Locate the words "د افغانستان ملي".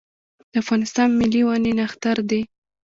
0.51-1.41